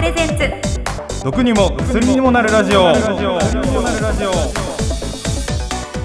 [0.00, 1.22] プレゼンツ。
[1.22, 2.84] 毒にも薬にもなるラジオ。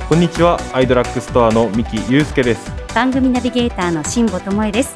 [0.09, 2.69] こんにちはアイドラッグストアの三木祐介です。
[2.93, 4.93] 番組ナビゲーターの辛坊智恵です。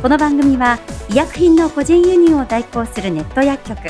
[0.00, 0.78] この番組は
[1.10, 3.80] 医薬品の個人輸入を代行するネット薬局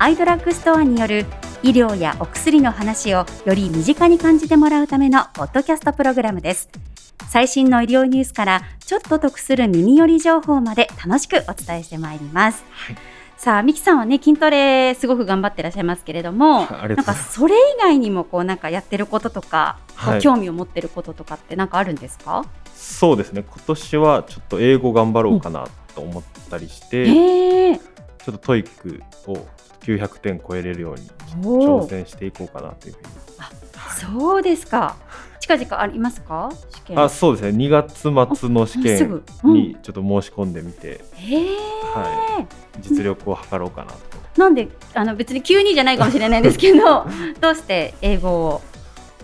[0.00, 1.24] アイドラッグストアによる
[1.62, 6.68] 医療やお薬の話をより身近に感じてもらうためのポッドキャストプログラムです。
[7.28, 12.64] 最新の医療ニュースからちょっと得する耳寄り情報まで楽しくお伝えしてまいります、
[13.38, 20.20] さあミキさんはね筋トレすごく頑張ってらっしゃいますけれどもなんかそれ以外にもこうなんかやってることとか、はい。
[20.20, 23.44] 興味を持ってることとかってなんかあるんですか、そうですね。
[23.48, 27.78] 今年はちょっと英語頑張ろうかなと思ったりして、ええ。
[27.78, 29.46] ちょっと TOEIC を
[29.82, 31.08] 900点超えれるように
[31.42, 33.08] 挑戦していこうかなというふうに。
[34.18, 34.96] そうですか
[35.40, 36.50] 近々ありますか？
[36.74, 37.00] 試験。
[37.00, 37.56] あそうですね。
[37.64, 39.52] 2月末の試験うん。
[39.54, 41.00] にちょっと申し込んでみて、
[41.94, 42.46] は
[42.80, 43.98] 実力を測ろうかなと。
[44.36, 47.06] なんであの別に急にじゃないかもしれないんですけど
[47.40, 48.60] どうして英語を？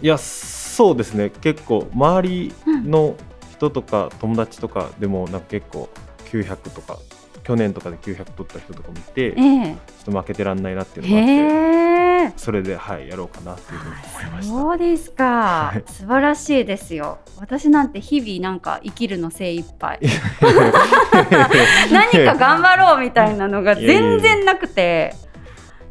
[0.03, 1.31] いやそうですね。
[1.41, 2.53] 結構周り
[2.85, 3.15] の
[3.53, 5.89] 人とか友達とかでもなんか結構
[6.31, 6.99] 900とか
[7.45, 11.33] 去年とかで900取った人とかもいて、ちょえっと負けてらんないなっていうえのがあって。
[11.33, 12.33] へえ。
[12.37, 14.55] それではいやろうかなっていうふうに思いました。
[14.55, 15.85] そうですか、はい。
[15.87, 17.19] 素晴らしいですよ。
[17.39, 20.01] 私なんて日々なんか生きるの精一杯。
[21.93, 25.15] 何か頑張ろうみたいなのが全然なくて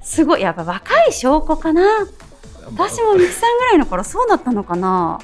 [0.01, 1.83] すごいやっぱ若い証拠かな。
[2.65, 5.19] 私もミキさんぐらいの頃そうだったのかな。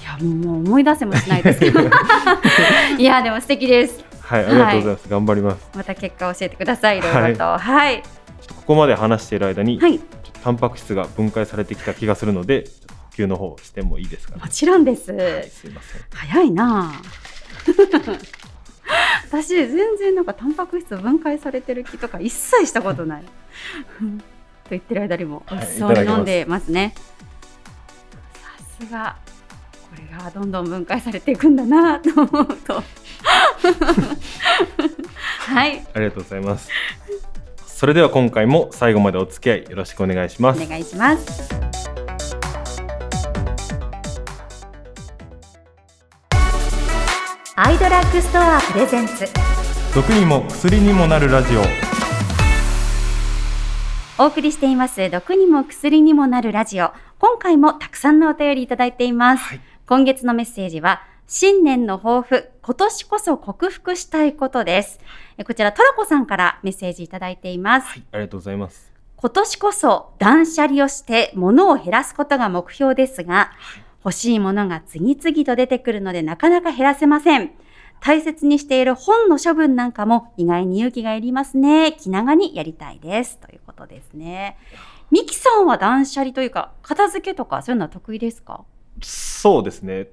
[0.00, 1.80] いやもう思い出せもしないですけど。
[2.96, 5.70] いやでも素敵ですはいありがとうございます、頑張ります。
[5.74, 8.00] また結果を教えてくださいいろいろとはい。
[8.00, 8.08] ちょ
[8.44, 9.98] っとここまで話している間に、はい、
[10.44, 14.42] タンパク質が分解されてきた気がするので、ちょっと呼吸の方してもいいですかね。
[14.42, 14.48] も。
[14.48, 16.02] ちろんです、はい、すいません。
[16.14, 16.92] 早いな。
[16.94, 17.02] あ
[19.28, 23.24] 私全然なんかタンパク質分解されてる気とか一切したことない。
[24.62, 26.94] と言ってる間にも美はい味しそうに飲んでますね、
[28.78, 29.16] さすが。
[29.90, 32.80] これがどんどん分解されていくんだなと思うと
[35.38, 35.84] はい。
[35.94, 36.68] ありがとうございます。
[37.66, 40.62] それでは今回も最後までお付き合いよろしくお願いします。
[40.62, 41.48] お願いします。
[47.56, 49.26] アイドラッグストアプレゼンツ。
[49.94, 51.62] 毒にも薬にもなるラジオ。
[54.22, 55.10] お送りしています。
[55.10, 56.92] 毒にも薬にもなるラジオ。
[57.18, 59.60] 今回もたくさんのお便りいただいています、はい。
[59.86, 61.02] 今月のメッセージは
[61.32, 64.98] 新年の抱負今年こそ克服したいことです
[65.38, 68.92] えこちらトラコさんからメッセージいただいています、はい、ありがとうございます。
[69.14, 73.52] 今年こそ断捨離をして物を減らすことが目標ですが、
[74.04, 77.52] 欲しいものが次々と出てくるのでなかなか減らせません。
[78.00, 81.92] 大切にしている本の処分なんかも意外に勇気がいりますね。
[81.92, 83.38] 気長にやりたいです。
[83.38, 84.58] ということですね。
[85.12, 88.64] ミキさんは断捨離というか、片付けとかそういうのは得意ですか？
[89.00, 90.08] そうですね。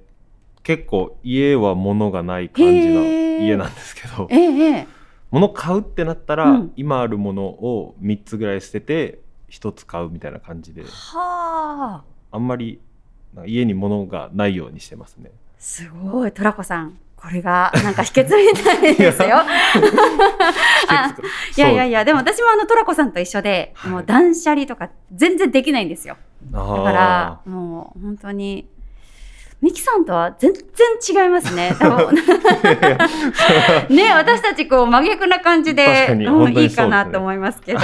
[0.68, 4.86] 結構家は物がない感じの家なんですけど、ええええ。
[5.30, 12.04] 物買うってなったら、うん今あるものを3つぐらい捨てて1つ買うみたいな感じではあ。
[12.30, 12.82] あんまり
[13.46, 15.30] 家に物がないようにしてますね。
[15.58, 16.98] すごい、トラコさん。
[17.16, 19.38] これがなんか秘訣みたいですよ。
[20.90, 21.16] あ
[21.56, 26.18] いやいやいや、でも私もあのトラコさんと一緒で、はいもう断捨離とか全然できないんですよ。
[26.50, 28.68] だだから、もう本当に、
[29.60, 30.62] ミキさんとは全然
[31.24, 31.74] 違いますね。
[31.80, 32.14] 多分。
[33.88, 37.80] ね、私たちこう真逆な感じ確で、うんいいかなと思いますけど。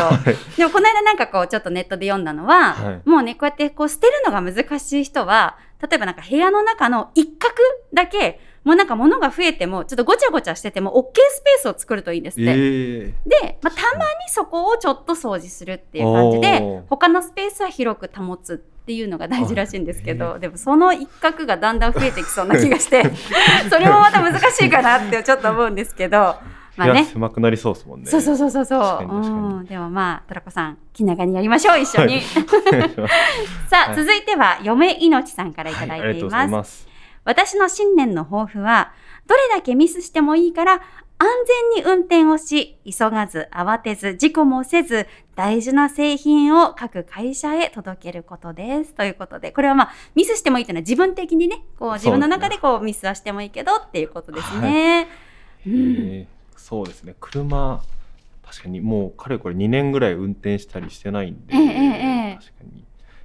[0.56, 3.08] でもこの間なんかこうちょっとネットで読んだのは、はい。
[3.08, 7.54] もうね、こうやってこう捨てるのが難しい人は、例えばなんか部屋の中の一角
[7.92, 12.50] だけ、もうなんか物が増えても、ちょっとごちゃごちゃしてても OK スペースを作るといいんですって。
[12.50, 23.02] えで、まあ、たまにそこをちょっと掃除するっていう感じで他のスペースは広く保つっていうのが大事らしいんですけどでもその一角がだんだん増えてきそうな気がして
[23.70, 26.36] それもまた難しいかなってちょっと思うんですけど
[26.76, 27.04] まあね。
[27.04, 28.10] 狭くなりそうですもんね。
[28.10, 29.60] そうそうそうそうそう。
[29.62, 29.64] ん。
[29.66, 32.20] でもまあトラコさん気長にやりましょう一緒に、
[32.68, 32.90] お願い
[33.70, 36.93] さあ、はい続いては嫁いのちさんからいただいています,、います。
[37.24, 38.92] 私の新年の抱負は、
[39.26, 40.82] どれだけミスしてもいいから、
[41.16, 41.28] 安
[41.74, 45.06] 全に運転をし、急がず、慌てず、事故もせず、
[45.36, 48.94] 大事な製品を各会社へ届けることです。
[48.94, 55.08] ということで、これはまあ、ミスしてもいいというのは自分的にね、こう自分の中でこうミスはしてもいいけどっていうことですね。
[55.66, 56.34] うんえー
[56.64, 57.14] そうですね。
[57.20, 57.82] 車
[58.42, 62.84] 確かにもうかれこれ2年ぐらい運転したりしてないんで、えええ確かに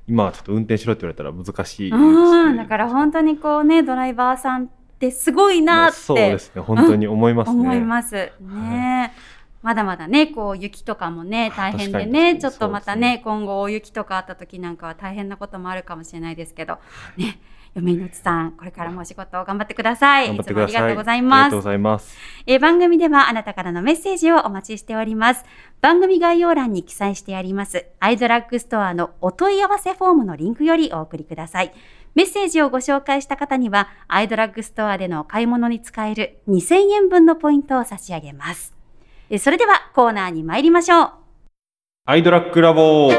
[0.10, 2.58] 今はちょっと運転しろって言われたら難しいね。
[2.58, 4.68] だから本当にこうね、ドライバーさんっ
[5.00, 6.62] てすごいなってそうですね。
[6.64, 7.60] 本当に思いますね。
[7.60, 9.14] 思いますね。
[9.62, 16.80] まだまだね、こう雪とかもね、大変でね、にちょっとまたそうですね、今後大雪とかあった時なんかは大変なこともあるかもしれないですけど、
[17.18, 17.40] ね、
[17.76, 20.28] 嫁の内さん、これからもお仕事を頑張ってください。
[20.28, 20.76] 頑張ってください。
[20.76, 21.62] ありがとうございありますがとうご。
[21.64, 22.18] ざいます。
[22.48, 25.46] えー番組ではあなたからのメッセージをお待ちしております。
[25.82, 31.74] 番組概要欄に記載してあります、アイドラッグストアのお問い合わせフォームのリンクよりお送りください。
[32.16, 38.74] メッセージをご紹介した方には、アイドラッグストアでのお買い物に使える2000円分のポイントを差し上げます。
[39.30, 41.12] えーそれではコーナーに参りましょう。
[42.06, 43.14] アイドラックラボこ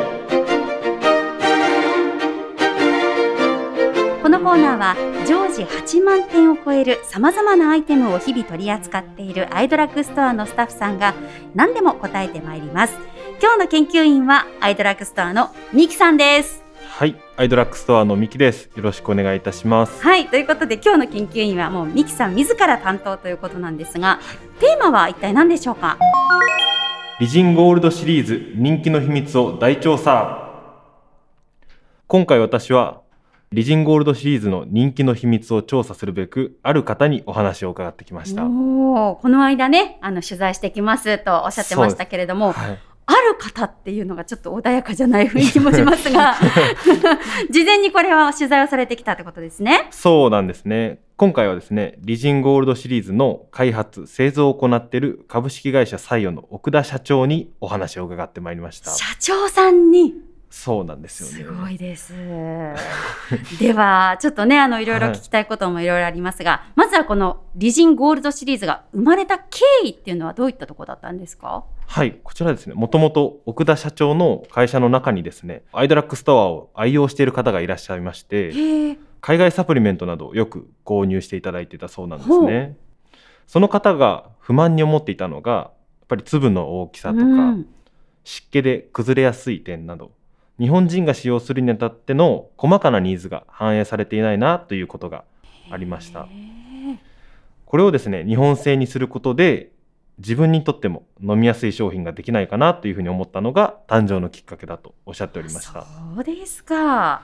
[4.40, 11.14] のコーナーは常時8万点を超える様々なアイテムを日々取り扱っているアイドラッグストアのスタッフさんが
[11.54, 12.94] 何でも答えてまいります。
[13.42, 16.64] 今日の研究員はアイドラッグストアのミキさんです。
[16.88, 18.70] はい、アイドラッグストアのミキです。
[18.74, 20.02] よろしくお願いいたします。
[20.02, 24.20] はい、ということで今日の研究員はもうミキさん自ら担当ということなんですが、
[24.58, 25.98] テーマは一体何でしょうか？
[27.20, 30.46] リジンゴールドシリーズ人気の秘密を大調査。
[32.06, 33.02] 今回私は
[33.52, 38.42] リジンゴールドシリーズの人気の秘密を調査するべくある方にお話を伺ってきました。
[38.42, 38.48] こ
[39.24, 46.36] の間ね、あの取材してきますとおっしゃってましたけれども、はい、ある方っていうのがちょっと穏やかじゃない雰囲気もしますが、
[47.50, 49.88] 事前にこれは取材をされてきたってことですね。
[49.90, 51.00] そうなんですね。
[51.16, 58.92] 今回はですね、リジンゴールドシリーズの開発、製造を行っている株式会社サイオの奥田社長にお話を伺ってまいりました。
[58.92, 60.29] 社長さんに。
[60.52, 61.60] そうなんですすよね。
[61.62, 62.12] ごいです。
[63.60, 69.44] では、ちょっとね、あの、いろいろ聞きたいこともいろいろありますが、 まずはこのリジンゴールドシリーズが生まれた経
[69.84, 71.64] 緯っていうのはどういったところだったんですか？
[71.86, 78.98] はい、こちらですね、もともと奥田社長の会社の中にですね、アイドラックストアを愛用している方がいらっしゃいまして。
[79.22, 82.76] 海外サプリメントなどをよく購入していただいていたそうなんですほね。
[83.46, 85.60] その方が不満に思っていたのが、や
[86.04, 87.66] っぱり粒の大きさとか、うん
[88.22, 90.12] 湿気で崩れやすい点など、
[90.60, 95.24] 日本人が使用するにあたっての細かなニーズが反映されていないなということが
[95.70, 96.28] ありました
[97.70, 99.70] これをですね、日本製にすることで、
[100.18, 105.86] 自分にとっても飲みやすい商品ができないかなというふうに思ったのが誕生のきっかけだとおっしゃっておりました。
[106.14, 107.22] そうですか。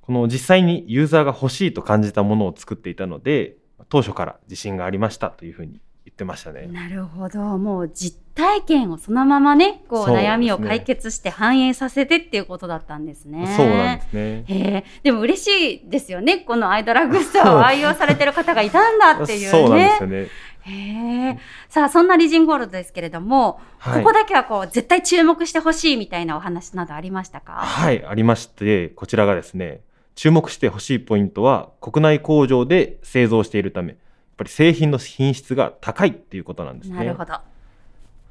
[0.00, 3.56] この実際にユーザーが欲しいと感じたものを作っていたので、
[3.90, 5.72] 当初から自信がありましたというふうに
[6.06, 6.68] 言ってましたね。
[6.68, 7.58] なるほど。
[7.58, 13.52] もう実体験をそのままね、こう悩みを解決して反映させてっていうことだったんですね。
[13.56, 14.20] そうなんですね。
[14.20, 16.36] へえ、でも嬉しいですよね。
[16.38, 19.48] このアイドラッグストアを愛用されてる方がいたんだっていうね。
[19.48, 20.28] そうなんですよね。
[20.60, 21.38] へえ。
[21.70, 27.52] さあ、そんなリジンゴールドですけれども、はいここだけはこう、絶対注目してほしいみたいなお話などありましたか？
[27.52, 29.80] はい、ありまして、こちらがですね、
[30.14, 33.96] 注目してほしいポイントは、国内工場で製造しているため、やっ
[34.36, 36.96] ぱり製品の品質が高いっていうことなんですね。
[36.96, 37.34] なるほど。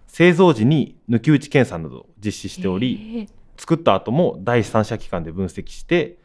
[0.07, 6.17] 製造時に抜き打ち検査などを実施しており、作った後も第三者機関で分析して、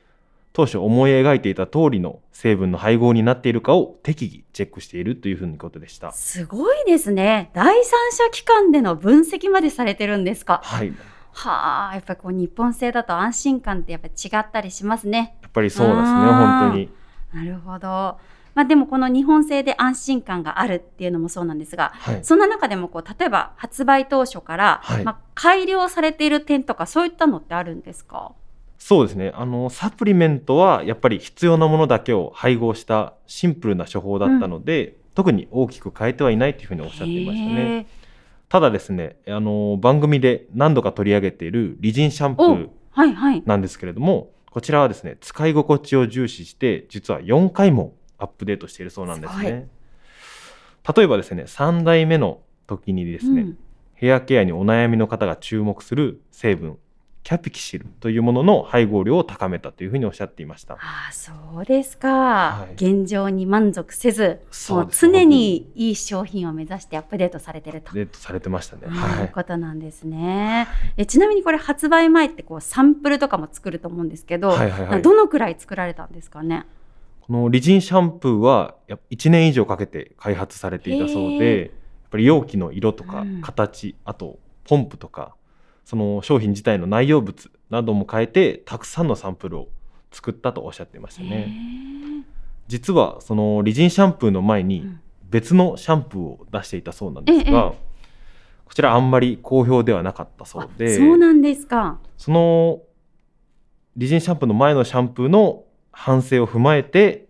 [0.52, 6.10] 当初思い描いていた通りの成分の配合になっているかを適宜チェックしているというふうにことでした。
[6.12, 7.50] すごいですね。
[7.54, 10.60] 第三者機関での分析までされてるんですか。
[10.64, 10.92] はい。
[11.32, 15.36] はあ、やっぱりこう日本製だと安心感ってやっぱり違ったりしますね。
[15.42, 16.90] やっぱりそうですね、本当に。
[17.32, 18.18] なるほど。
[18.54, 22.20] まあでもこの日本製で安心感があるっていうのもそうなんですが、はい。
[22.22, 28.32] そんな中でもこう例えば発売当初から、はいまあ、改良されている点とかそういったのってあるんですか？
[28.78, 29.30] そうですね。
[29.34, 37.86] あの、サプリメントはやっぱり必要なものだけを配合したシンプルな処方だったので、特に大きく変えてはいないというふうにおっしゃっていましたね。
[38.48, 43.42] ただですね、あの、番組で何度か取り上げているリジンシャンプおーはいはい。
[43.44, 49.68] なんですけれども、こちらはですね、使い心地を重視して、実は4回もアップデートしているそうなんですすね。
[50.96, 53.58] 例えばですね、3代目の時にですね、うん
[53.94, 56.78] ヘアケアにお悩みの方が注目する成分、
[57.22, 60.76] キャピキシルというものの配合量を高めたというふうにおっしゃっていました。
[60.76, 60.78] あ
[61.10, 67.92] あそうですか、はい現状に満足せずもう常にいい商品を目指してアップデートされてると。
[67.92, 68.84] デートされてましたね。
[68.84, 69.28] いうはい。
[69.28, 70.66] ことなんですね。
[70.96, 76.64] えちなみにこれ発売前ってこうサンプルとかも作ると思うんですけど、はいはいはいどのくらい作られたんですかね？
[77.30, 81.70] このリジンシャンプーはやっぱ1年以上かけて開発されていたそうへで、やっ
[82.10, 83.40] ぱり容器の色とかうん。
[83.40, 85.36] 形、あとポンプとか、
[85.84, 89.68] その商品自体の内容物なども変えて、たくさんのサンプルを
[90.10, 91.46] 作ったとおっしゃっていましたへね。
[91.46, 92.24] ー。
[92.66, 95.00] 実はそのリジンシャンプーの前にうん。
[95.30, 97.78] 別のシャンプーを出していたそうなんですが、え
[98.64, 102.00] こちらあんまり好評ではなかったそうあで、そうなんですか。
[102.16, 102.82] その
[103.96, 107.26] リジンシャンプーの前のシャンプーの反省を踏まえて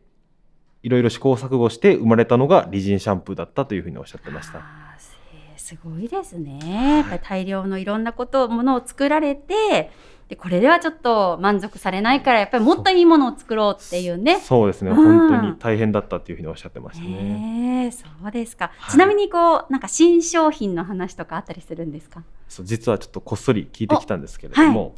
[0.82, 4.62] いろいろ試行錯誤して生まれたのがリジンシャンプーだったというふうにおっしゃってました。
[5.56, 6.98] すごいですね。
[6.98, 9.90] やっぱり大量のいろんなことものを作られて。
[10.30, 17.82] でこれではちょっと満足されないからやっぱりもっといいものを作ろうっていうねそうですね、うん本当に大変だったっていうふうにおっしゃってましたね。
[17.82, 22.22] へえそうですか、はいちなみにこうなんか新商品の話とかあったりするんですか？
[22.48, 24.94] そう実はちょっとこっそり聞いてきたんですけれども、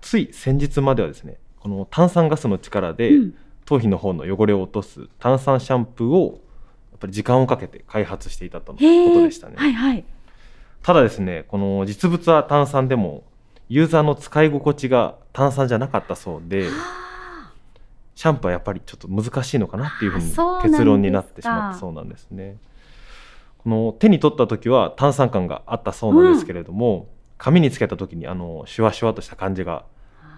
[0.00, 3.34] つい先日まではですねこの炭酸ガスの力でうん。
[3.64, 6.40] 頭皮の方の汚れを落とす炭酸シャンプーを
[6.90, 9.54] やっぱり時間をかけて開発していたとのことでしたね。
[9.56, 10.04] はいはい。
[10.82, 13.22] ただですねこの実物は炭酸でも
[13.68, 17.52] ユーザーの使い心地が炭酸じゃなかったそうであ。
[18.16, 22.56] シャンプーはやっぱりちょっと難しいのかなっていうふうに結論になってしまったそうなんですね。
[23.58, 27.06] この手に取った時は炭酸感があったそうなんですけれども、
[27.38, 29.84] 髪につけた時にあのシュワシュワとした感じが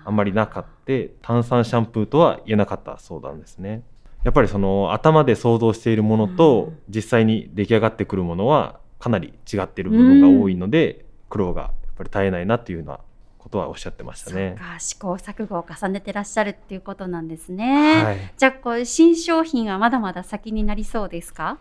[0.04, 3.82] あんまりなかって炭酸シャンプーとは言えなかったそうなんですね。
[4.22, 6.78] やっぱりその頭で想像しているものとうん。
[6.88, 13.00] 実際に出来上がってくるものはかなり違っている部分が多いので、苦労がやっぱり絶えないなっていうような
[13.38, 14.56] ことはおっしゃってましたそうね。
[14.58, 21.58] か試行錯誤を重ねてらっしゃるっていうことなんですね、はい、じゃあこう新商品はまだまだ先になりそうですか？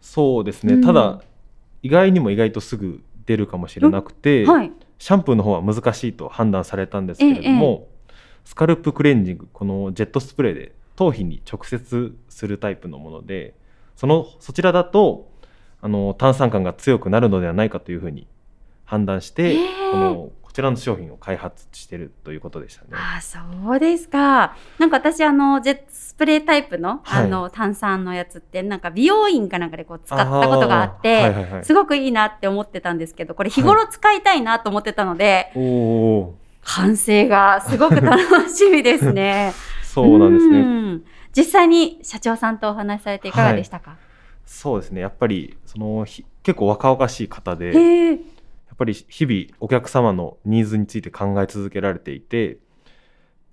[0.00, 0.82] そうですね、うん。
[0.82, 1.22] ただ
[1.82, 7.88] 意外にも意外とすぐ出るかもしれなくて、はいシャンプーの方は難しいと判断されたんですけれども、
[8.44, 13.54] スカルプクレンジングこのジェットスプレーで頭皮に直接するタイプのもので
[13.96, 15.30] そのそちらだと
[15.80, 18.26] あの炭酸感が強くなるのではないかというふうに
[18.84, 22.88] 判断して、へーこのこちらの商品を開発しているということでしたね。
[22.94, 23.38] ああそ
[23.72, 24.56] うですか。
[24.80, 39.52] なんか私あのジェットスプレータイプの、はいあの炭酸のやつってなんか美容院かなんかでこう使ったことがあって、はいはいはいすごくいいなって思ってたんですけど、これ日頃使いたいなと思ってたので、おお完成がすごく楽しみですね。
[39.86, 40.62] そうなんですね。
[40.62, 43.98] ん実際に社長さんとお話しされていかがでしたか？
[44.44, 48.18] そうですねやっぱりそのひ結構若々しい方で。
[48.80, 52.58] ぱり日々お客様のニーズについて考え続けられていて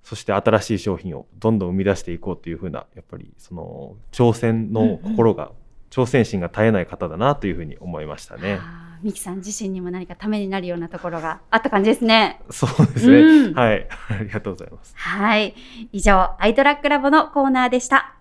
[0.03, 5.51] そして新しい商品をどんどん生み出していこうというふうなやっぱりその挑戦の心が、
[5.91, 8.59] 挑戦心が絶えない方だなというふうに思いましたね。
[8.61, 12.41] あーミキさん自身にも何かためになるようなところがあった感じですね。
[12.49, 14.93] そうですね、うんはい ありがとうございます。
[14.95, 15.53] はい。
[15.91, 18.15] 以上、アイドラッグラボのコーナーでした。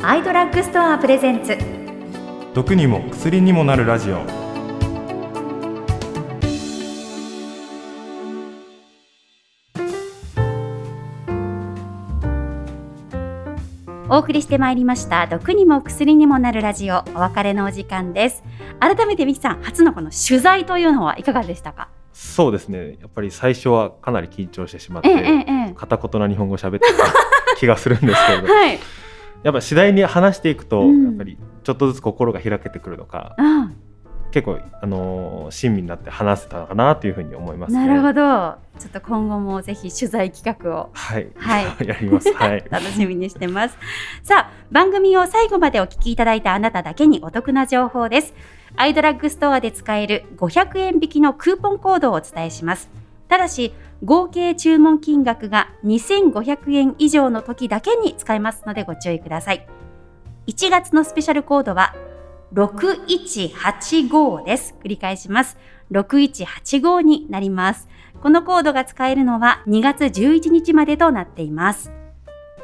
[0.00, 1.77] アイドラッグストアプレゼンツ。
[2.58, 4.18] 毒にも薬にもなるラジオ
[14.10, 15.28] お送りしてまいりました。
[15.28, 18.42] 毒にも薬にもなるラジオ、お別れのお時間です。
[18.80, 21.90] 改めてミキさん、初のこの取材というのはいかがでしたか？
[22.12, 28.42] そうですねやっぱり最初はかなり緊張してしまって、えええええ片言な日本語を喋ってた気がするんですけれえ。
[28.42, 28.78] ど はい。
[29.44, 33.70] やっぱ次第に話していくと、うんやっぱりちょっとずつ心が開けてくるのかあ
[34.30, 37.86] 結構、あのー親身になって話せたのかなというふうに思いますね。
[37.86, 38.58] なるほど。
[38.78, 42.32] ちょっと今後もぜひ取材企画をはい、はい やります。
[42.34, 42.64] はい。
[42.70, 43.78] 楽しみにしてます。
[44.22, 48.34] さあ、番組を最後までお聞きいただいたあなただけにお得な情報です。
[48.76, 52.90] アイドラッグストアで使える500円引きのクーポンコードをお伝えします。
[53.28, 53.72] ただし、
[54.04, 59.66] 合計注文金額が2500円以上の時だけに使えますのでご注意ください。
[60.48, 61.94] 1月のスペシャルコードは
[62.54, 64.74] 6185です。
[64.82, 65.58] 繰り返します。
[65.92, 67.86] 6185になります。
[68.22, 71.92] このコードが使えるのは2月11日までとなっています。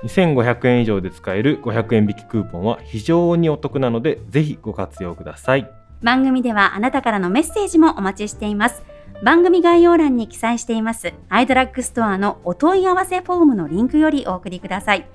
[0.02, 5.70] 2500円以上で使える500円引きクーポンは非常にお得なので、ぜひご活用ください。
[6.02, 8.82] 番組ではあなたからのメッセージもお待ちしています。
[9.22, 15.06] 番組概要欄に記載していますアイドラッグストアのお問い合わせフォームのリンクよりお送りください。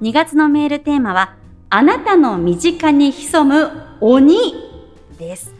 [0.00, 1.36] 2月のメールテーマは
[1.70, 4.54] あなたの身近に潜む鬼
[5.18, 5.54] です。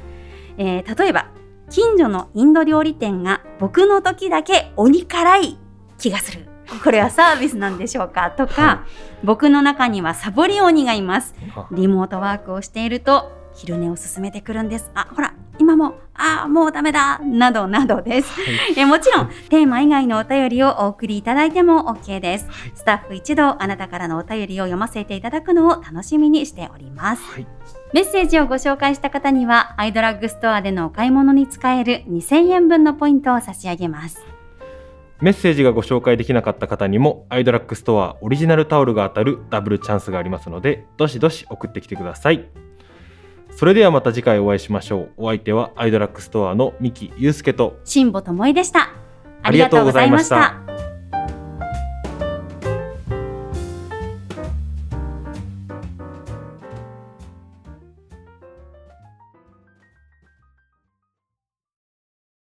[0.57, 1.29] えー例えば
[1.71, 5.59] 近所のインド料理店が僕の時だけ鬼辛い
[5.99, 6.47] 気がする。
[6.85, 8.31] これはサービスなんでしょうか？
[8.31, 8.87] とか、は
[9.25, 11.35] 僕の中にはサボり鬼がいます。
[11.57, 14.91] あリモートワークをしていると昼寝を進めてくるんです。
[14.95, 15.35] あ、ほら、
[15.65, 18.31] 今も、あ、もうダメだ、などなどです。
[18.77, 22.49] えもちろん、テーマ以外のお便りをお送りいただいても OK です。
[22.75, 27.23] スタッフ一同、あなたからのお便りを読ませていただくのを楽しみにしております。
[27.33, 27.47] はい。
[27.95, 34.23] メッセージをご紹介した方には、アイドラッグストアでのお買い物に使える2000円分のポイントを差し上げます。
[35.23, 42.51] メッセージがご紹介できなかった方にも、アイドラックストアオリジナルタオルが当たるダブルチャンスがありますので、どしどし送ってきてください。
[43.51, 45.11] それではまた次回お会いしましょう。
[45.17, 49.05] お相手はアイドラックストアの三木祐介と、辛坊智恵でした。
[49.45, 50.84] ありがとうございましたありがとうございました